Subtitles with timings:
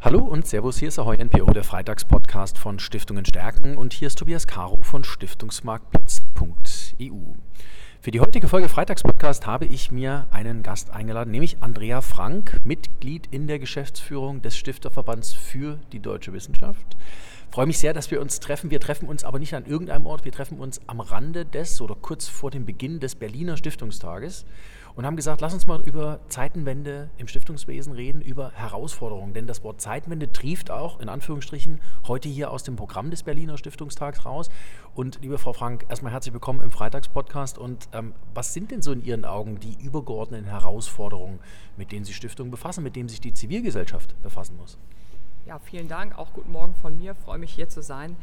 [0.00, 4.16] Hallo und Servus, hier ist Ahoy NPO, der Freitagspodcast von Stiftungen stärken und hier ist
[4.16, 7.34] Tobias Caro von Stiftungsmarktplatz.eu.
[8.00, 13.26] Für die heutige Folge Freitagspodcast habe ich mir einen Gast eingeladen, nämlich Andrea Frank, Mitglied
[13.32, 16.96] in der Geschäftsführung des Stifterverbands für die deutsche Wissenschaft.
[17.48, 18.70] Ich freue mich sehr, dass wir uns treffen.
[18.70, 21.96] Wir treffen uns aber nicht an irgendeinem Ort, wir treffen uns am Rande des oder
[21.96, 24.46] kurz vor dem Beginn des Berliner Stiftungstages
[24.98, 29.32] und haben gesagt, lass uns mal über Zeitenwende im Stiftungswesen reden, über Herausforderungen.
[29.32, 33.56] Denn das Wort Zeitenwende trieft auch in Anführungsstrichen heute hier aus dem Programm des Berliner
[33.58, 34.50] Stiftungstags raus.
[34.96, 37.58] Und liebe Frau Frank, erstmal herzlich willkommen im Freitagspodcast.
[37.58, 41.38] Und ähm, was sind denn so in Ihren Augen die übergeordneten Herausforderungen,
[41.76, 44.78] mit denen sich Stiftungen befassen, mit denen sich die Zivilgesellschaft befassen muss?
[45.46, 46.18] Ja, vielen Dank.
[46.18, 47.12] Auch guten Morgen von mir.
[47.12, 48.16] Ich freue mich hier zu sein.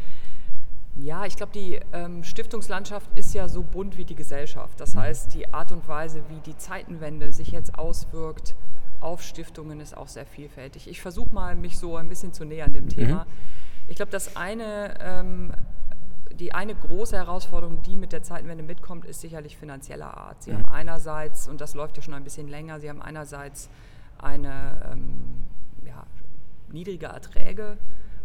[0.97, 4.79] Ja, ich glaube, die ähm, Stiftungslandschaft ist ja so bunt wie die Gesellschaft.
[4.79, 4.99] Das mhm.
[4.99, 8.55] heißt, die Art und Weise, wie die Zeitenwende sich jetzt auswirkt
[9.01, 10.87] auf Stiftungen, ist auch sehr vielfältig.
[10.87, 13.25] Ich versuche mal, mich so ein bisschen zu nähern dem Thema.
[13.25, 13.31] Mhm.
[13.89, 15.51] Ich glaube, das eine, ähm,
[16.31, 20.43] die eine große Herausforderung, die mit der Zeitenwende mitkommt, ist sicherlich finanzieller Art.
[20.43, 20.57] Sie mhm.
[20.57, 23.69] haben einerseits, und das läuft ja schon ein bisschen länger, Sie haben einerseits
[24.17, 25.43] eine ähm,
[25.85, 26.05] ja,
[26.71, 27.77] niedrige Erträge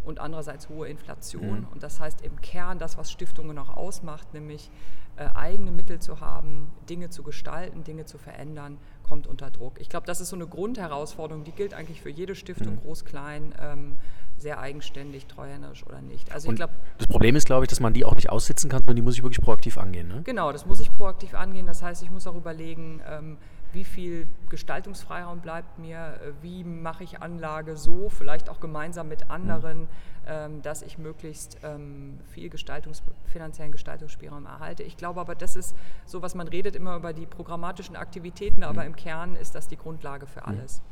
[0.05, 1.61] und andererseits hohe Inflation.
[1.61, 1.69] Mhm.
[1.73, 4.71] Und das heißt im Kern das, was Stiftungen auch ausmacht, nämlich
[5.17, 9.81] äh, eigene Mittel zu haben, Dinge zu gestalten, Dinge zu verändern, kommt unter Druck.
[9.81, 12.81] Ich glaube, das ist so eine Grundherausforderung, die gilt eigentlich für jede Stiftung, mhm.
[12.81, 13.55] groß, klein.
[13.61, 13.97] Ähm,
[14.41, 16.33] sehr eigenständig, treuhänderisch oder nicht.
[16.33, 16.73] Also ich glaube.
[16.99, 19.15] Das Problem ist, glaube ich, dass man die auch nicht aussitzen kann, sondern die muss
[19.17, 20.09] ich wirklich proaktiv angehen.
[20.09, 20.23] Ne?
[20.25, 21.67] Genau, das muss ich proaktiv angehen.
[21.67, 23.37] Das heißt, ich muss auch überlegen, ähm,
[23.73, 29.31] wie viel Gestaltungsfreiraum bleibt mir, äh, wie mache ich Anlage so, vielleicht auch gemeinsam mit
[29.31, 29.89] anderen,
[30.27, 30.63] mhm.
[30.63, 34.83] dass ich möglichst ähm, viel Gestaltungs finanziellen Gestaltungsspielraum erhalte.
[34.83, 38.83] Ich glaube aber, das ist so, was man redet immer über die programmatischen Aktivitäten, aber
[38.83, 38.89] mhm.
[38.89, 40.47] im Kern ist das die Grundlage für mhm.
[40.47, 40.83] alles.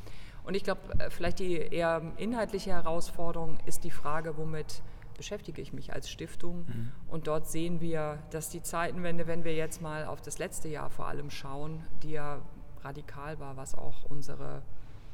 [0.45, 4.83] Und ich glaube, äh, vielleicht die eher inhaltliche Herausforderung ist die Frage, womit
[5.19, 6.61] beschäftige ich mich als Stiftung.
[6.61, 6.93] Mhm.
[7.09, 10.89] Und dort sehen wir, dass die Zeitenwende, wenn wir jetzt mal auf das letzte Jahr
[10.89, 12.41] vor allem schauen, die ja
[12.85, 14.63] radikal war, was auch unsere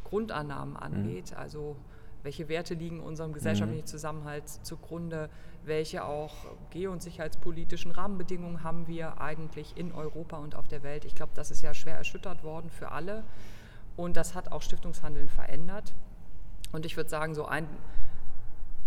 [0.04, 0.80] Grundannahmen mhm.
[0.80, 1.32] angeht.
[1.32, 1.38] Mhm.
[1.38, 1.76] Also
[2.22, 3.86] welche Werte liegen unserem gesellschaftlichen mhm.
[3.86, 5.28] Zusammenhalt zugrunde,
[5.64, 6.32] welche auch
[6.70, 11.04] geo- und sicherheitspolitischen Rahmenbedingungen haben wir eigentlich in Europa und auf der Welt.
[11.04, 13.24] Ich glaube, das ist ja schwer erschüttert worden für alle
[13.96, 15.94] und das hat auch Stiftungshandeln verändert.
[16.72, 17.68] Und ich würde sagen, so ein,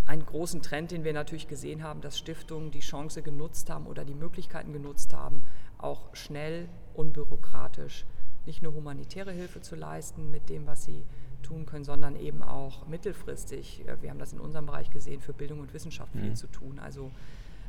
[0.06, 4.04] einen großen Trend, den wir natürlich gesehen haben, dass Stiftungen die Chance genutzt haben oder
[4.04, 5.44] die Möglichkeiten genutzt haben,
[5.78, 8.06] auch schnell, unbürokratisch
[8.48, 11.04] nicht nur humanitäre Hilfe zu leisten mit dem, was sie
[11.44, 15.34] tun können, sondern eben auch mittelfristig, äh, wir haben das in unserem Bereich gesehen, für
[15.34, 16.36] Bildung und Wissenschaft viel mhm.
[16.36, 16.80] zu tun.
[16.80, 17.12] Also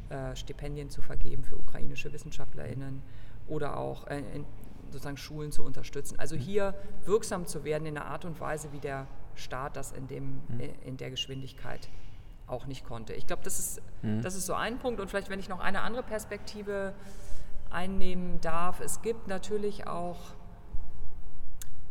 [0.09, 3.03] äh, Stipendien zu vergeben für ukrainische WissenschaftlerInnen
[3.47, 4.23] oder auch äh,
[4.91, 6.19] sozusagen Schulen zu unterstützen.
[6.19, 6.41] Also mhm.
[6.41, 6.75] hier
[7.05, 10.61] wirksam zu werden in einer Art und Weise, wie der Staat das in, dem, mhm.
[10.61, 11.89] Äh, in der Geschwindigkeit
[12.47, 13.13] auch nicht konnte.
[13.13, 14.23] Ich glaube, das ist, mhm.
[14.23, 15.01] das ist so ein Punkt.
[15.01, 16.95] Und vielleicht, wenn ich noch eine andere Perspektive
[17.71, 20.17] einnehmen darf, es gibt natürlich auch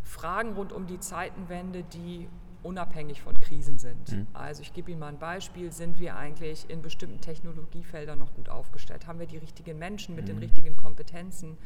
[0.08, 2.28] Fragen rund um die Zeitenwende, die
[2.64, 4.12] unabhängig von Krisen sind.
[4.12, 4.28] Mhm.
[4.34, 5.72] Also ich gebe Ihnen mal ein Beispiel.
[5.72, 9.08] Sind wir eigentlich in bestimmten Technologiefeldern noch gut aufgestellt?
[9.08, 10.30] Haben wir die richtigen Menschen mit mhm.
[10.30, 11.58] den richtigen Kompetenzen?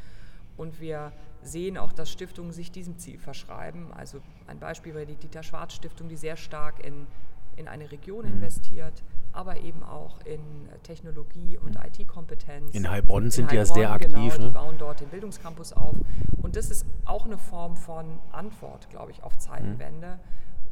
[0.58, 3.92] Und wir sehen auch, dass Stiftungen sich diesem Ziel verschreiben.
[3.94, 7.08] Also ein Beispiel wäre die Dieter Schwarz Stiftung, die sehr stark in,
[7.56, 8.34] in eine Region mhm.
[8.34, 9.02] investiert
[9.34, 10.42] aber eben auch in
[10.84, 11.86] Technologie und mhm.
[11.86, 12.74] IT-Kompetenz.
[12.74, 14.14] In Heilbronn in sind die ja sehr aktiv.
[14.14, 14.38] Genau, ne?
[14.40, 15.96] die bauen dort den Bildungscampus auf.
[16.52, 20.20] Und das ist auch eine Form von Antwort, glaube ich, auf Zeitenwende,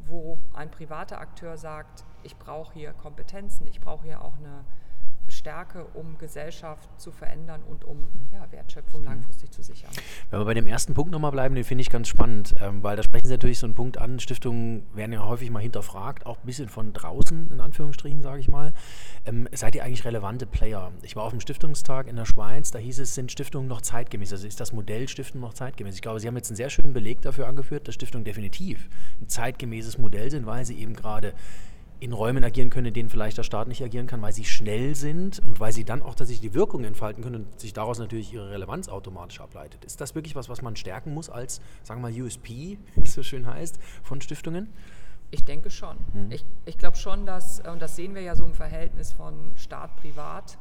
[0.07, 4.65] wo ein privater Akteur sagt, ich brauche hier Kompetenzen, ich brauche hier auch eine
[5.39, 9.89] Stärke, um Gesellschaft zu verändern und um ja, Wertschöpfung langfristig zu sichern.
[10.29, 12.97] Wenn wir bei dem ersten Punkt nochmal bleiben, den finde ich ganz spannend, ähm, weil
[12.97, 14.19] da sprechen Sie natürlich so einen Punkt an.
[14.19, 18.49] Stiftungen werden ja häufig mal hinterfragt, auch ein bisschen von draußen, in Anführungsstrichen, sage ich
[18.49, 18.73] mal.
[19.25, 20.91] Ähm, seid ihr eigentlich relevante Player?
[21.01, 24.33] Ich war auf dem Stiftungstag in der Schweiz, da hieß es, sind Stiftungen noch zeitgemäß?
[24.33, 25.95] Also ist das Modell Stiften noch zeitgemäß?
[25.95, 28.89] Ich glaube, Sie haben jetzt einen sehr schönen Beleg dafür angeführt, dass Stiftungen definitiv
[29.21, 31.33] ein zeitgemäßes Modell sind, weil sie eben gerade
[31.99, 34.95] in Räumen agieren können, in denen vielleicht der Staat nicht agieren kann, weil sie schnell
[34.95, 38.33] sind und weil sie dann auch tatsächlich die Wirkung entfalten können und sich daraus natürlich
[38.33, 39.83] ihre Relevanz automatisch ableitet.
[39.83, 43.13] Ist das wirklich was, was man stärken muss als, sagen wir mal, USP, wie es
[43.13, 44.69] so schön heißt, von Stiftungen?
[45.31, 45.97] Ich denke schon.
[46.13, 46.31] Mhm.
[46.31, 50.57] Ich, ich glaube schon, dass, und das sehen wir ja so im Verhältnis von Staat-Privat,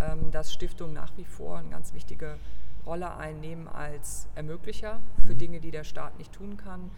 [0.00, 2.36] ähm, dass Stiftungen nach wie vor eine ganz wichtige
[2.84, 5.38] Rolle einnehmen als Ermöglicher für mhm.
[5.38, 6.90] Dinge, die der Staat nicht tun kann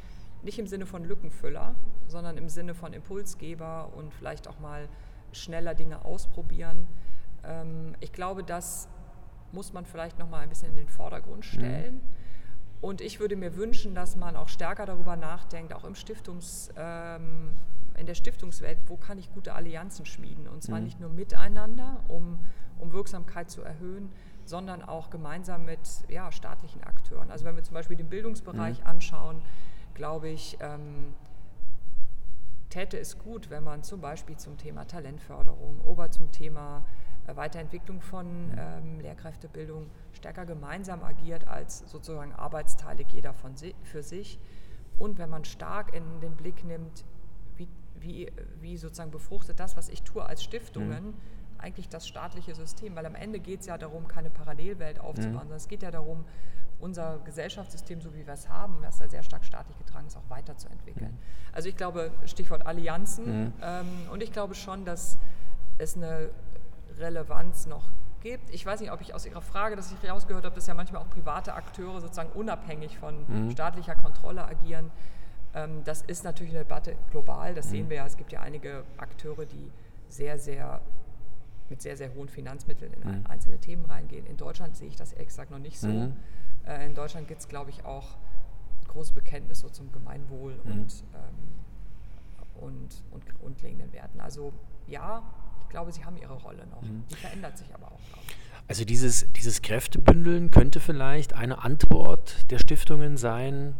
[0.46, 1.74] nicht im Sinne von Lückenfüller,
[2.06, 4.88] sondern im Sinne von Impulsgeber und vielleicht auch mal
[5.32, 6.86] schneller Dinge ausprobieren.
[7.44, 8.88] Ähm, ich glaube, das
[9.52, 11.42] muss man vielleicht noch mal ein bisschen in den Vordergrund mhm.
[11.42, 11.94] stellen.
[11.94, 12.00] Mhm.
[12.80, 17.50] Und ich würde mir wünschen, dass man auch stärker darüber nachdenkt, auch im Stiftungs, ähm,
[17.98, 20.46] in der Stiftungswelt, wo kann ich gute Allianzen schmieden?
[20.46, 20.84] Und zwar mhm.
[20.84, 22.38] nicht nur miteinander, um,
[22.78, 24.10] um Wirksamkeit zu erhöhen,
[24.44, 27.32] sondern auch gemeinsam mit ja, staatlichen Akteuren.
[27.32, 28.86] Also wenn wir zum Beispiel den Bildungsbereich mhm.
[28.86, 29.42] anschauen,
[29.96, 31.14] glaube ich, ähm,
[32.68, 36.84] täte es gut, wenn man zum Beispiel zum Thema Talentförderung oder zum Thema
[37.26, 44.02] äh, Weiterentwicklung von ähm, Lehrkräftebildung stärker gemeinsam agiert als sozusagen arbeitsteilig jeder von si für
[44.02, 44.38] sich.
[44.98, 47.04] Und wenn man stark in den Blick nimmt,
[47.56, 51.14] wie, wie, wie sozusagen befruchtet das, was ich tue als Stiftungen, mhm
[51.58, 55.38] eigentlich das staatliche System, weil am Ende geht es ja darum, keine Parallelwelt aufzubauen, mhm.
[55.38, 56.24] sondern es geht ja darum,
[56.78, 60.28] unser Gesellschaftssystem, so wie wir es haben, was ja sehr stark staatlich getragen ist, auch
[60.28, 61.12] weiterzuentwickeln.
[61.12, 61.18] Mhm.
[61.52, 63.52] Also ich glaube, Stichwort Allianzen, mhm.
[63.62, 65.18] ähm, und ich glaube schon, dass
[65.78, 66.30] es eine
[66.98, 67.84] Relevanz noch
[68.20, 68.50] gibt.
[68.52, 71.02] Ich weiß nicht, ob ich aus Ihrer Frage, dass ich rausgehört habe, dass ja manchmal
[71.02, 73.50] auch private Akteure sozusagen unabhängig von mhm.
[73.50, 74.90] staatlicher Kontrolle agieren.
[75.54, 77.70] Ähm, das ist natürlich eine Debatte global, das mhm.
[77.70, 78.06] sehen wir ja.
[78.06, 79.70] Es gibt ja einige Akteure, die
[80.08, 80.80] sehr, sehr
[81.70, 83.26] mit sehr, sehr hohen Finanzmitteln in mhm.
[83.26, 84.26] einzelne Themen reingehen.
[84.26, 85.88] In Deutschland sehe ich das ehrlich gesagt noch nicht so.
[85.88, 86.16] Mhm.
[86.66, 88.16] Äh, in Deutschland gibt es, glaube ich, auch
[88.88, 90.72] große Bekenntnis so zum Gemeinwohl mhm.
[90.72, 94.20] und, ähm, und, und grundlegenden Werten.
[94.20, 94.52] Also
[94.86, 95.22] ja,
[95.62, 96.82] ich glaube, sie haben ihre Rolle noch.
[96.82, 97.04] Mhm.
[97.10, 98.00] Die verändert sich aber auch.
[98.68, 103.76] Also dieses, dieses Kräftebündeln könnte vielleicht eine Antwort der Stiftungen sein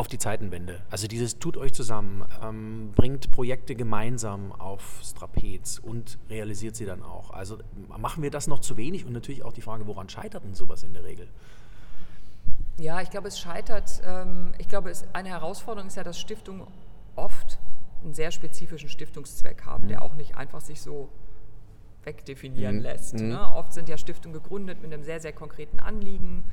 [0.00, 0.80] auf die Zeitenwende.
[0.90, 7.02] Also dieses tut euch zusammen, ähm, bringt Projekte gemeinsam aufs Trapez und realisiert sie dann
[7.02, 7.30] auch.
[7.30, 7.58] Also
[7.98, 10.82] machen wir das noch zu wenig und natürlich auch die Frage, woran scheitert denn sowas
[10.84, 11.28] in der Regel?
[12.78, 14.00] Ja, ich glaube, es scheitert.
[14.06, 16.66] Ähm, ich glaube, es, eine Herausforderung ist ja, dass Stiftungen
[17.14, 17.58] oft
[18.02, 19.88] einen sehr spezifischen Stiftungszweck haben, mhm.
[19.88, 21.10] der auch nicht einfach sich so
[22.04, 22.82] wegdefinieren mhm.
[22.82, 23.20] lässt.
[23.20, 23.28] Mhm.
[23.28, 23.52] Ne?
[23.54, 26.44] Oft sind ja Stiftungen gegründet mit einem sehr, sehr konkreten Anliegen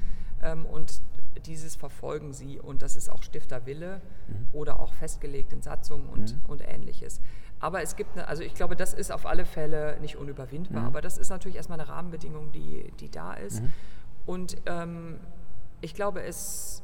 [0.42, 1.02] ähm, und
[1.46, 4.48] dieses verfolgen sie und das ist auch Stifterwille mhm.
[4.54, 6.42] oder auch festgelegt in Satzungen und, mhm.
[6.48, 7.22] und ähnliches.
[7.60, 10.88] Aber es gibt, eine, also ich glaube, das ist auf alle Fälle nicht unüberwindbar, mhm.
[10.88, 13.62] aber das ist natürlich erstmal eine Rahmenbedingung, die, die da ist.
[13.62, 13.74] Mhm.
[14.26, 15.20] Und ähm,
[15.82, 16.84] ich glaube, es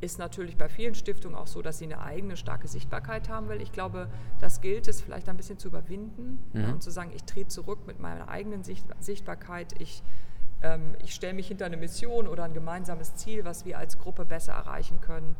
[0.00, 3.62] ist natürlich bei vielen Stiftungen auch so, dass sie eine eigene starke Sichtbarkeit haben will.
[3.62, 4.08] Ich glaube,
[4.40, 6.74] das gilt es vielleicht ein bisschen zu überwinden mhm.
[6.74, 9.80] und zu sagen, ich trete zurück mit meiner eigenen Sicht Sichtbarkeit.
[9.80, 10.02] Ich
[11.02, 14.52] ich stelle mich hinter eine Mission oder ein gemeinsames Ziel, was wir als Gruppe besser
[14.52, 15.36] erreichen können,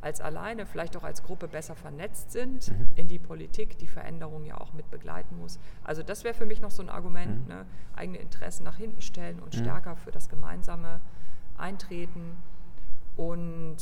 [0.00, 2.88] als alleine, vielleicht auch als Gruppe besser vernetzt sind mhm.
[2.94, 5.58] in die Politik, die Veränderung ja auch mit begleiten muss.
[5.82, 7.48] Also das wäre für mich noch so ein Argument, mhm.
[7.48, 7.66] ne?
[7.94, 9.60] eigene Interessen nach hinten stellen und mhm.
[9.60, 11.00] stärker für das Gemeinsame
[11.56, 12.36] eintreten.
[13.16, 13.78] Und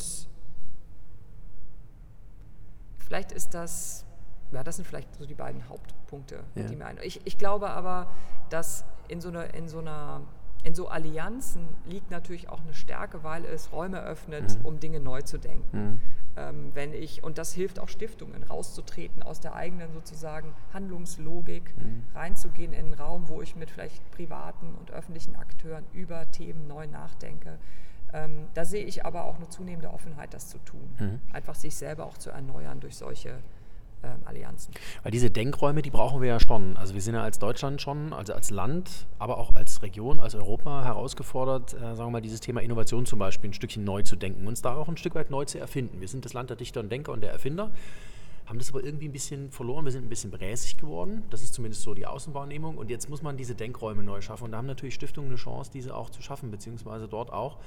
[2.98, 4.06] vielleicht ist das,
[4.52, 6.62] ja, das sind vielleicht so die beiden Hauptpunkte, ja.
[6.62, 6.98] die mir ein.
[7.02, 8.10] Ich, ich glaube aber,
[8.50, 10.22] dass in so einer, in so einer
[10.64, 14.64] in so Allianzen liegt natürlich auch eine Stärke, weil es Räume öffnet, mhm.
[14.64, 15.78] um Dinge neu zu denken.
[15.78, 16.00] Mhm.
[16.36, 22.02] Ähm, wenn ich, und das hilft auch Stiftungen, rauszutreten aus der eigenen sozusagen Handlungslogik, mhm.
[22.14, 26.86] reinzugehen in einen Raum, wo ich mit vielleicht privaten und öffentlichen Akteuren über Themen neu
[26.86, 27.58] nachdenke.
[28.14, 30.94] Ähm, da sehe ich aber auch eine zunehmende Offenheit, das zu tun.
[30.98, 31.20] Mhm.
[31.32, 33.38] Einfach sich selber auch zu erneuern durch solche
[34.04, 34.74] ähm, Allianzen.
[35.02, 36.76] Weil diese Denkräume, die brauchen wir ja schon.
[36.76, 40.34] Also wir sind ja als Deutschland schon, also als Land, aber auch als Region, als
[40.34, 44.16] Europa herausgefordert, äh, sagen wir mal, dieses Thema Innovation zum Beispiel ein Stückchen neu zu
[44.16, 46.00] denken, uns da auch ein Stück weit neu zu erfinden.
[46.00, 47.70] Wir sind das Land der Dichter und Denker und der Erfinder
[48.46, 49.84] haben das aber irgendwie ein bisschen verloren.
[49.84, 51.22] Wir sind ein bisschen bräsig geworden.
[51.30, 52.76] Das ist zumindest so die Außenwahrnehmung.
[52.76, 54.44] Und jetzt muss man diese Denkräume neu schaffen.
[54.44, 57.58] Und da haben natürlich Stiftungen eine Chance, diese auch zu schaffen, beziehungsweise dort auch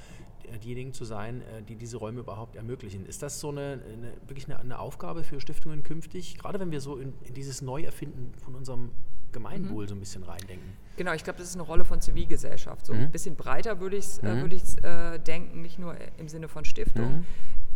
[0.44, 3.06] äh, diejenigen zu sein, äh, die diese Räume überhaupt ermöglichen.
[3.06, 6.80] Ist das so eine, eine wirklich eine, eine, Aufgabe für Stiftungen künftig, gerade wenn wir
[6.80, 8.92] so in, in dieses Neuerfinden von unserem
[9.32, 9.90] Gemeinwohl mhm.
[9.90, 10.74] so ein bisschen reindenken?
[10.96, 12.86] Genau, ich glaube, das ist eine Rolle von Zivilgesellschaft.
[12.86, 13.02] So mhm.
[13.02, 14.42] ein bisschen breiter würde ich es äh, mhm.
[14.42, 17.18] würd äh, denken, nicht nur im Sinne von Stiftung.
[17.18, 17.26] Mhm.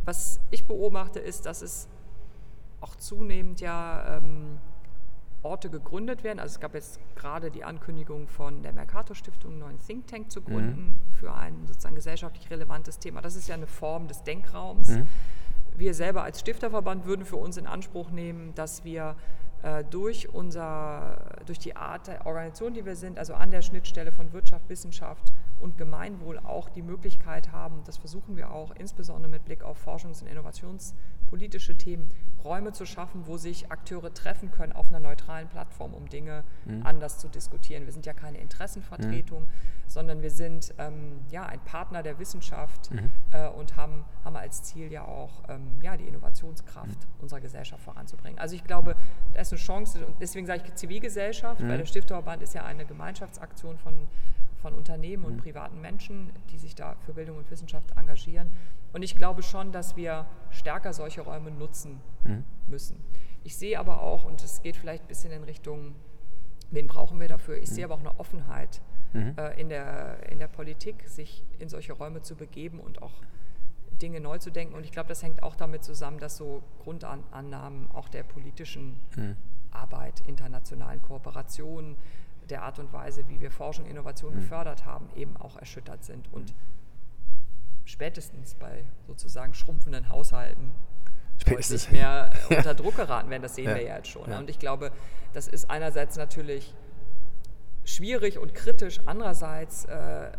[0.06, 1.88] Was ich beobachte, ist, dass es
[2.82, 4.58] auch zunehmend ja ähm,
[5.44, 6.40] Orte gegründet werden.
[6.40, 10.32] Also es gab jetzt gerade die Ankündigung von der Mercator Stiftung, einen neuen Think Tank
[10.32, 11.14] zu gründen mhm.
[11.20, 13.22] für ein sozusagen gesellschaftlich relevantes Thema.
[13.22, 14.90] Das ist ja eine Form des Denkraums.
[14.90, 15.08] Mhm.
[15.78, 19.16] Wir selber als Stifterverband würden für uns in Anspruch nehmen, dass wir
[19.64, 24.12] äh, durch, unser, durch die Art der Organisation, die wir sind, also an der Schnittstelle
[24.12, 29.46] von Wirtschaft, Wissenschaft und Gemeinwohl auch die Möglichkeit haben, das versuchen wir auch, insbesondere mit
[29.46, 32.10] Blick auf Forschungs- und innovationspolitische Themen,
[32.44, 36.86] Räume zu schaffen, wo sich Akteure treffen können auf einer neutralen Plattform, um Dinge mhm.
[36.86, 37.86] anders zu diskutieren.
[37.86, 39.48] Wir sind ja keine Interessenvertretung, mhm.
[39.88, 43.12] sondern wir sind ähm, ja, ein Partner der Wissenschaft mhm.
[43.32, 47.22] äh, und haben, haben als Ziel ja auch ähm, ja, die Innovationskraft mhm.
[47.22, 48.40] unserer Gesellschaft voranzubringen.
[48.40, 48.96] Also ich glaube,
[49.34, 51.78] da ist eine Chance und deswegen sage ich Zivilgesellschaft, weil mhm.
[51.80, 53.94] der Stifterverband ist ja eine Gemeinschaftsaktion von
[54.62, 55.40] von Unternehmen und mhm.
[55.40, 58.50] privaten Menschen, die sich da für Bildung und Wissenschaft engagieren.
[58.94, 62.44] Und ich glaube schon, dass wir stärker solche Räume nutzen mhm.
[62.68, 63.04] müssen.
[63.44, 65.96] Ich sehe aber auch, und es geht vielleicht ein bisschen in Richtung,
[66.70, 67.58] wen brauchen wir dafür?
[67.58, 68.82] Ich sehe aber auch eine Offenheit
[69.14, 69.34] mhm.
[69.38, 73.14] äh, in, der, in der Politik, sich in solche Räume zu begeben und auch
[74.02, 74.76] Dinge neu zu denken.
[74.76, 79.36] Und ich glaube, das hängt auch damit zusammen, dass so Grundannahmen auch der politischen mhm.
[79.72, 81.98] Arbeit, internationalen Kooperationen,
[82.52, 84.40] der Art und Weise, wie wir Forschung und Innovation mhm.
[84.40, 86.32] gefördert haben, eben auch erschüttert sind.
[86.32, 86.54] Und
[87.86, 90.72] spätestens bei sozusagen schrumpfenden Haushalten
[91.38, 91.84] spätestens.
[91.84, 93.42] nicht mehr äh, unter Druck geraten werden.
[93.42, 93.76] Das sehen ja.
[93.76, 94.30] wir ja jetzt schon.
[94.30, 94.40] Ja.
[94.40, 94.92] Und ich glaube,
[95.34, 96.74] das ist einerseits natürlich
[97.84, 100.32] schwierig und kritisch, andererseits äh,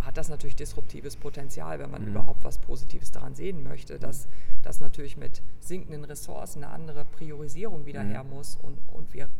[0.00, 2.08] hat das natürlich disruptives Potenzial, wenn man mhm.
[2.08, 4.28] überhaupt was Positives daran sehen möchte, dass,
[4.62, 8.10] dass natürlich mit sinkenden Ressourcen eine andere Priorisierung wieder mhm.
[8.10, 9.30] her muss und, und, wir,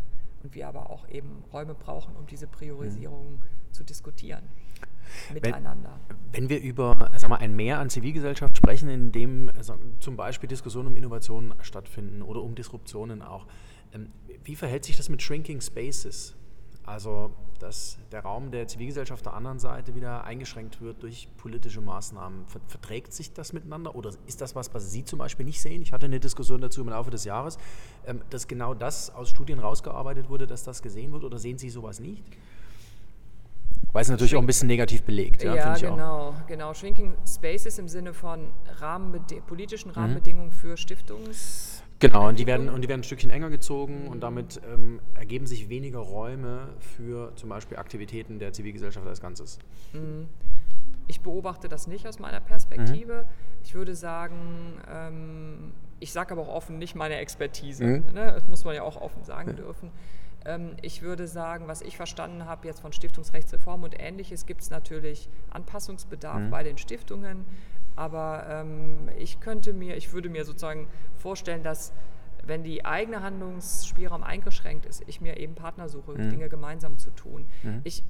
[0.45, 3.73] und wir aber auch eben Räume brauchen, um diese Priorisierung mhm.
[3.73, 4.45] zu diskutieren
[5.33, 6.01] miteinander.
[6.09, 10.17] Wenn, wenn wir über sag mal, ein Mehr an Zivilgesellschaft sprechen, in dem also, zum
[10.17, 13.47] Beispiel Diskussionen um Innovationen stattfinden oder um Disruptionen auch,
[13.93, 14.11] ähm,
[14.45, 16.37] wie verhält sich das mit Shrinking Spaces?
[16.85, 17.35] Also,
[17.65, 22.45] dass der Raum der Zivilgesellschaft der anderen Seite wieder eingeschränkt wird durch politische Maßnahmen.
[22.69, 25.81] Verträgt sich das miteinander oder ist das was, was Sie zum Beispiel nicht sehen?
[25.81, 27.57] Ich hatte eine Diskussion dazu im Laufe des Jahres,
[28.07, 31.71] ähm, dass genau das aus Studien rausgearbeitet wurde, dass das gesehen wird oder sehen Sie
[31.71, 32.23] sowas nicht?
[33.95, 35.43] Weil es natürlich auch ein bisschen negativ belegt.
[35.43, 36.75] Ja, ja genau, genau.
[36.75, 39.95] Shrinking Spaces im Sinne von Rahmenbede politischen mhm.
[39.95, 40.53] Rahmenbedingungen mhm.
[40.53, 41.84] für Stiftungs.
[42.01, 44.09] Genau, und die werden, und die werden ein Stückchen enger gezogen mhm.
[44.09, 49.59] und damit ähm, ergeben sich weniger Räume für zum Beispiel Aktivitäten der Zivilgesellschaft als Ganzes.
[49.93, 50.29] Mhm.
[51.07, 53.23] Ich beobachte das nicht aus meiner Perspektive.
[53.23, 53.29] Mhm.
[53.63, 57.85] Ich würde sagen, ähm, ich sage aber auch offen, nicht meine Expertise.
[57.85, 58.05] Mhm.
[58.13, 58.33] Ne?
[58.33, 59.91] Das muss man ja auch offen sagen dürfen.
[60.45, 64.71] Ähm, ich würde sagen, was ich verstanden habe jetzt von Stiftungsrechtsreform und ähnliches, gibt es
[64.71, 66.51] natürlich Anpassungsbedarf mhm.
[66.51, 67.45] bei den Stiftungen.
[67.97, 71.93] Aber ähm, ich könnte mir, ich würde mir sozusagen vorstellen, dass
[72.47, 76.31] wenn die eigene Handlungsspielraum eingeschränkt ist, ich mir eben Partner suche, mhm.
[76.31, 77.47] Dinge gemeinsam zu tun.
[77.63, 77.81] Mhm.
[77.85, 78.03] Ich,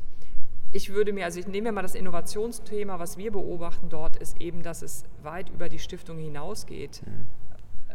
[0.73, 4.41] ich würde mir, also ich nehme mir mal das Innovationsthema, was wir beobachten dort, ist
[4.41, 7.03] eben, dass es weit über die Stiftung hinausgeht.
[7.07, 7.27] Mhm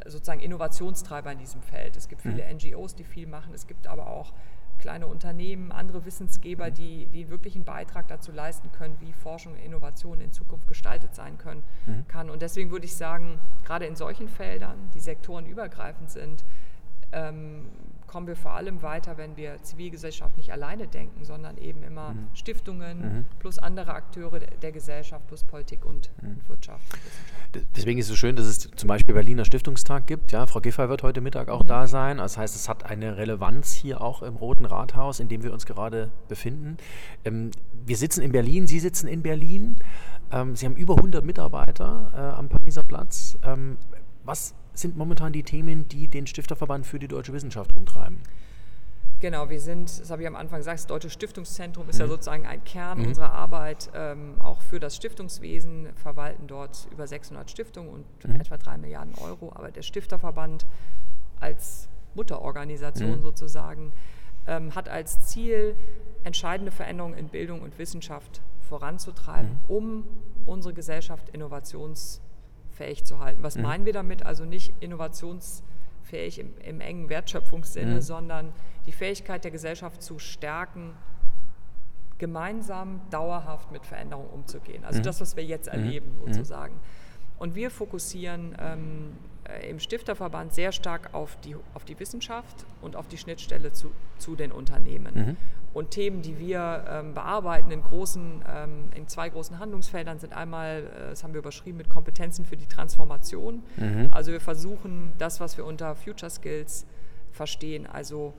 [0.05, 1.97] sozusagen Innovationstreiber in diesem Feld.
[1.97, 2.57] Es gibt viele mhm.
[2.57, 3.53] NGOs, die viel machen.
[3.53, 4.33] Es gibt aber auch
[4.79, 9.59] kleine Unternehmen, andere Wissensgeber, die, die wirklich einen Beitrag dazu leisten können, wie Forschung und
[9.59, 12.07] Innovation in Zukunft gestaltet sein können, mhm.
[12.07, 12.29] kann.
[12.29, 16.43] Und deswegen würde ich sagen, gerade in solchen Feldern, die sektorenübergreifend sind,
[17.11, 17.69] ähm,
[18.09, 22.27] kommen wir vor allem weiter, wenn wir Zivilgesellschaft nicht alleine denken, sondern eben immer mhm.
[22.33, 23.25] Stiftungen mhm.
[23.37, 26.29] plus andere Akteure der Gesellschaft plus Politik und, mhm.
[26.29, 26.81] und Wirtschaft.
[27.53, 30.31] Und Deswegen ist es so schön, dass es zum Beispiel Berliner Stiftungstag gibt.
[30.31, 31.67] Ja, Frau Giffey wird heute Mittag auch mhm.
[31.67, 32.17] da sein.
[32.17, 35.67] Das heißt, es hat eine Relevanz hier auch im Roten Rathaus, in dem wir uns
[35.67, 36.77] gerade befinden.
[37.25, 37.51] Ähm,
[37.85, 39.75] wir sitzen in Berlin, Sie sitzen in Berlin.
[40.31, 43.37] Ähm, Sie haben über 100 Mitarbeiter äh, am Pariser Platz.
[43.43, 43.77] Ähm,
[44.23, 48.19] was sind momentan die Themen, die den Stifterverband für die deutsche Wissenschaft umtreiben?
[49.19, 52.01] Genau, wir sind, das habe ich am Anfang gesagt, das Deutsche Stiftungszentrum ist mhm.
[52.01, 53.07] ja sozusagen ein Kern mhm.
[53.07, 58.39] unserer Arbeit, ähm, auch für das Stiftungswesen, verwalten dort über 600 Stiftungen und mhm.
[58.39, 59.51] etwa 3 Milliarden Euro.
[59.53, 60.65] Aber der Stifterverband
[61.41, 63.21] als Mutterorganisation mhm.
[63.21, 63.91] sozusagen
[64.47, 65.75] ähm, hat als Ziel,
[66.23, 69.59] entscheidende Veränderungen in Bildung und Wissenschaft voranzutreiben, mhm.
[69.67, 70.03] um
[70.45, 72.21] unsere Gesellschaft innovations
[72.79, 73.43] fähig zu halten.
[73.43, 73.63] Was mhm.
[73.63, 74.25] meinen wir damit?
[74.25, 78.01] Also nicht innovationsfähig im, im engen Wertschöpfungssinne, mhm.
[78.01, 78.53] sondern
[78.85, 80.93] die Fähigkeit der Gesellschaft zu stärken,
[82.17, 84.85] gemeinsam dauerhaft mit Veränderungen umzugehen.
[84.85, 85.03] Also mhm.
[85.03, 85.73] das, was wir jetzt mhm.
[85.73, 86.33] erleben mhm.
[86.33, 86.79] sozusagen.
[87.37, 89.38] Und wir fokussieren ähm, äh,
[89.69, 94.35] im Stifterverband sehr stark auf die, auf die Wissenschaft und auf die Schnittstelle zu, zu
[94.35, 95.13] den Unternehmen.
[95.13, 95.37] Mhm.
[95.73, 100.83] Und Themen, die wir ähm, bearbeiten in, großen, ähm, in zwei großen Handlungsfeldern, sind einmal,
[100.83, 103.63] äh, das haben wir überschrieben, mit Kompetenzen für die Transformation.
[103.77, 104.09] Mhm.
[104.11, 106.85] Also wir versuchen das, was wir unter Future Skills
[107.31, 108.33] verstehen, also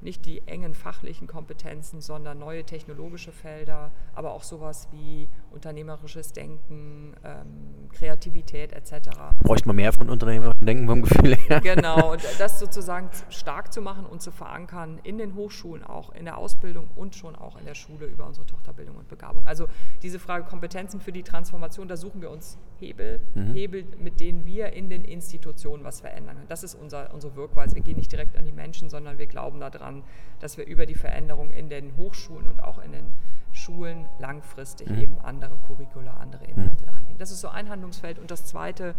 [0.00, 7.14] nicht die engen fachlichen Kompetenzen, sondern neue technologische Felder, aber auch sowas wie unternehmerisches Denken,
[7.24, 9.10] ähm, Kreativität etc.
[9.42, 11.60] Bräuchte man mehr von unternehmerischem Denken vom Gefühl her.
[11.68, 16.24] Genau, und das sozusagen stark zu machen und zu verankern in den Hochschulen, auch in
[16.24, 19.46] der Ausbildung und schon auch in der Schule über unsere Tochterbildung und Begabung.
[19.46, 19.66] Also
[20.02, 23.52] diese Frage Kompetenzen für die Transformation, da suchen wir uns Hebel, mhm.
[23.52, 26.48] Hebel, mit denen wir in den Institutionen was verändern können.
[26.48, 27.74] Das ist unser, unsere Wirkweise.
[27.74, 30.04] Wir gehen nicht direkt an die Menschen, sondern wir glauben daran,
[30.40, 33.06] dass wir über die Veränderung in den Hochschulen und auch in den
[33.52, 34.98] Schulen langfristig mhm.
[34.98, 36.90] eben andere Curricula, andere Inhalte mhm.
[36.90, 37.18] reingehen.
[37.18, 38.18] Das ist so ein Handlungsfeld.
[38.18, 38.94] Und das zweite,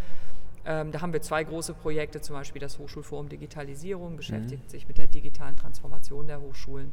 [0.65, 4.69] ähm, da haben wir zwei große Projekte, zum Beispiel das Hochschulforum Digitalisierung beschäftigt mhm.
[4.69, 6.91] sich mit der digitalen Transformation der Hochschulen.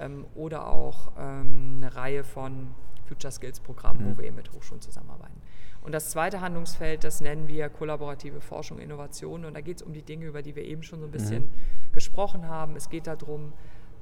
[0.00, 2.68] ähm, oder auch ähm, eine Reihe von
[3.06, 4.12] Future Skills Programmen, mhm.
[4.12, 5.40] wo wir eben mit Hochschulen zusammenarbeiten.
[5.82, 9.44] Und das zweite Handlungsfeld, das nennen wir kollaborative Forschung, Innovation.
[9.44, 11.44] Und da geht es um die Dinge, über die wir eben schon so ein bisschen
[11.44, 11.92] mhm.
[11.92, 12.76] gesprochen haben.
[12.76, 13.52] Es geht darum,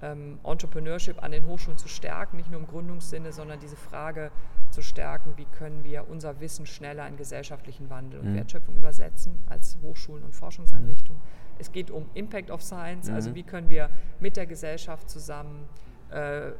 [0.02, 4.30] ähm, Entrepreneurship an den Hochschulen zu stärken, nicht nur im Gründungssinne, sondern diese Frage
[4.70, 8.37] zu stärken, wie können wir unser Wissen schneller in gesellschaftlichen Wandel und mhm.
[8.37, 11.20] Wertschöpfung übersetzen als Hochschulen und Forschungseinrichtungen.
[11.58, 13.35] Es geht um Impact of Science, also mhm.
[13.35, 15.68] wie können wir mit der Gesellschaft zusammen
[16.11, 16.52] äh,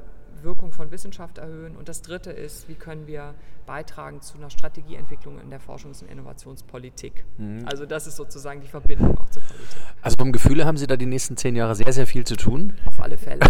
[0.42, 1.76] Wirkung von Wissenschaft erhöhen.
[1.76, 3.35] Und das Dritte ist, wie können wir
[3.68, 7.25] beitragen zu einer Strategieentwicklung in der Forschungs- und Innovationspolitik.
[7.37, 7.66] Mhm.
[7.66, 9.76] Also das ist sozusagen die Verbindung auch zur Politik.
[10.00, 12.73] Also vom Gefühl haben Sie da die nächsten zehn Jahre sehr, sehr viel zu tun?
[12.87, 13.40] Auf alle Fälle.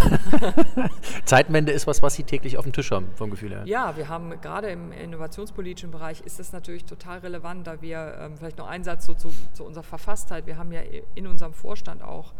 [1.25, 3.63] Zeitwende ist was, was Sie täglich auf dem Tisch haben, vom Gefühl her.
[3.67, 8.37] Ja, wir haben gerade im innovationspolitischen Bereich ist das natürlich total relevant, da wir, ähm,
[8.37, 10.81] vielleicht noch ein Satz so zu, zu unserer Verfasstheit, wir haben ja
[11.15, 12.35] in unserem Vorstand auch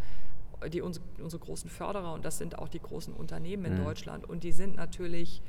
[0.67, 3.83] die, unsere, unsere großen Förderer und das sind auch die großen Unternehmen in mhm.
[3.85, 5.41] Deutschland und die sind natürlich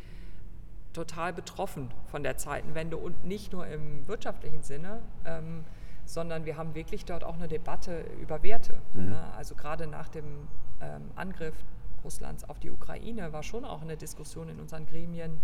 [0.93, 5.64] total betroffen von der Zeitenwende und nicht nur im wirtschaftlichen Sinne, ähm,
[6.05, 8.75] sondern wir haben wirklich dort auch eine Debatte über Werte.
[8.95, 9.11] Mhm.
[9.11, 9.33] Ne?
[9.37, 10.49] Also gerade nach dem
[10.81, 11.55] ähm, Angriff
[12.05, 15.40] Russlands auf die Ukraine war schon auch eine Diskussion in unseren Gremien,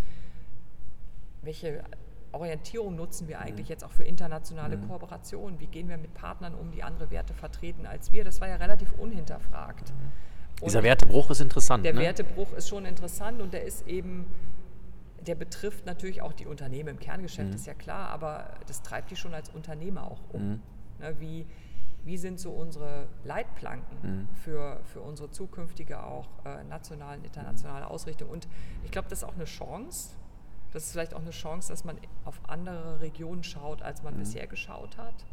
[1.43, 1.83] welche
[2.31, 3.71] Orientierung nutzen wir eigentlich mhm.
[3.71, 4.87] jetzt auch für internationale mhm.
[4.87, 5.59] Kooperationen?
[5.59, 8.23] Wie gehen wir mit Partnern um, die andere Werte vertreten als wir?
[8.23, 9.89] Das war ja relativ unhinterfragt.
[9.89, 10.65] Mhm.
[10.65, 11.85] Dieser Wertebruch ist interessant.
[11.85, 12.01] Der ne?
[12.01, 14.25] Wertebruch ist schon interessant und der ist eben,
[15.25, 17.55] der betrifft natürlich auch die Unternehmen im Kerngeschäft, mhm.
[17.55, 20.49] ist ja klar, aber das treibt die schon als Unternehmer auch um.
[20.49, 20.61] Mhm.
[20.99, 21.45] Ne, wie,
[22.05, 24.27] wie sind so unsere Leitplanken mhm.
[24.35, 28.29] für, für unsere zukünftige auch äh, nationale und internationale Ausrichtung?
[28.29, 28.47] Und
[28.83, 30.15] ich glaube, das ist auch eine Chance,
[30.77, 34.19] das ist vielleicht auch eine Chance, dass man auf andere Regionen schaut, als man mhm.
[34.19, 35.25] bisher geschaut hat.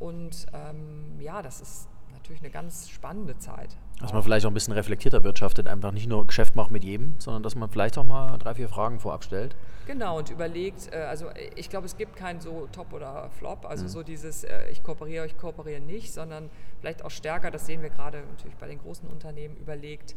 [0.00, 3.76] Und ähm, ja, das ist natürlich eine ganz spannende Zeit.
[4.00, 7.14] Dass man vielleicht auch ein bisschen reflektierter wirtschaftet, einfach nicht nur Geschäft macht mit jedem,
[7.18, 9.54] sondern dass man vielleicht auch mal drei, vier Fragen vorab stellt.
[9.86, 13.84] Genau, und überlegt, äh, also ich glaube, es gibt kein so Top oder Flop, also
[13.84, 13.88] mhm.
[13.88, 16.50] so dieses, äh, ich kooperiere, ich kooperiere nicht, sondern
[16.80, 20.16] vielleicht auch stärker, das sehen wir gerade natürlich bei den großen Unternehmen, überlegt,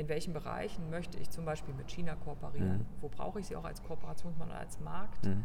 [0.00, 2.86] in welchen Bereichen möchte ich zum Beispiel mit China kooperieren, mhm.
[3.02, 5.44] wo brauche ich sie auch als Kooperationsmann oder als Markt mhm.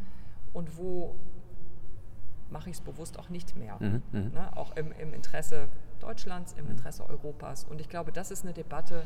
[0.54, 1.16] und wo
[2.50, 3.76] mache ich es bewusst auch nicht mehr.
[3.82, 4.02] Mhm.
[4.14, 4.32] mhm.
[4.34, 4.56] Ne?
[4.56, 5.68] Auch im, im, Interesse
[6.00, 6.72] Deutschlands, im mhm.
[6.72, 7.66] Interesse Europas.
[7.66, 9.04] Und ich glaube, das ist eine Debatte,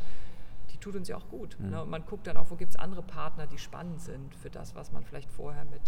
[0.71, 1.57] die tut uns ja auch gut.
[1.59, 1.69] Mhm.
[1.71, 1.81] Ne?
[1.81, 4.75] Und man guckt dann auch, wo gibt es andere Partner, die spannend sind für das,
[4.75, 5.81] was man vielleicht vorher mit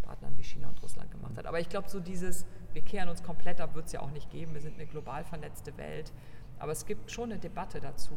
[0.00, 1.44] Partnern wie China und Russland gemacht hat.
[1.44, 4.30] Aber ich glaube, so dieses, wir kehren uns komplett ab, wird es ja auch nicht
[4.30, 4.54] geben.
[4.54, 6.12] Wir sind eine global vernetzte Welt.
[6.58, 8.14] Aber es gibt schon eine Debatte dazu,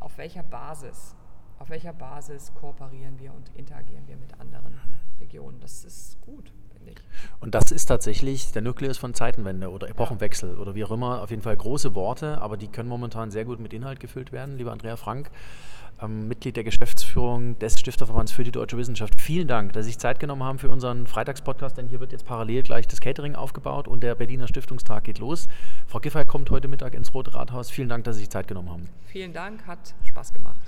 [0.00, 1.14] auf welcher Basis,
[1.58, 4.80] auf welcher Basis kooperieren wir und interagieren wir mit anderen
[5.20, 5.60] Regionen.
[5.60, 6.52] Das ist gut.
[7.40, 10.58] Und das ist tatsächlich der Nukleus von Zeitenwende oder Epochenwechsel ja.
[10.58, 11.22] oder wie auch immer.
[11.22, 14.56] Auf jeden Fall große Worte, aber die können momentan sehr gut mit Inhalt gefüllt werden.
[14.56, 15.30] Lieber Andrea Frank,
[16.00, 19.20] ähm, Mitglied der Geschäftsführung des Stifterverbands für die deutsche Wissenschaft.
[19.20, 22.24] Vielen Dank, dass Sie sich Zeit genommen haben für unseren Freitagspodcast, denn hier wird jetzt
[22.24, 25.48] parallel gleich das Catering aufgebaut und der Berliner Stiftungstag geht los.
[25.86, 27.70] Frau Giffey kommt heute Mittag ins Rote Rathaus.
[27.70, 28.88] Vielen Dank, dass Sie sich Zeit genommen haben.
[29.06, 30.60] Vielen Dank, hat Spaß gemacht.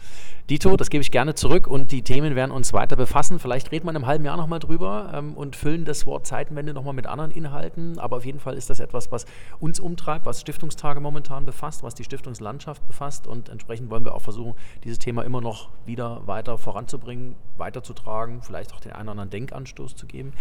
[0.48, 3.38] Dito, das gebe ich gerne zurück und die Themen werden uns weiter befassen.
[3.38, 6.72] Vielleicht reden wir in einem halben Jahr nochmal drüber ähm, und füllen das Wort Zeitenwende
[6.72, 7.98] nochmal mit anderen Inhalten.
[7.98, 9.26] Aber auf jeden Fall ist das etwas, was
[9.60, 14.22] uns umtreibt, was Stiftungstage momentan befasst, was die Stiftungslandschaft befasst und entsprechend wollen wir auch
[14.22, 19.30] versuchen, dieses Thema immer noch wieder weiter voranzubringen, weiterzutragen, vielleicht auch den einen oder anderen
[19.30, 20.32] Denkanstoß zu geben.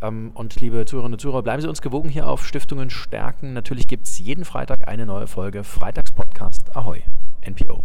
[0.00, 3.52] Ähm, und liebe Zuhörerinnen und Zuhörer, bleiben Sie uns gewogen hier auf Stiftungen stärken.
[3.52, 7.02] Natürlich gibt es jeden Freitag eine neue Folge Freitagspodcast Ahoi,
[7.46, 7.84] NPO.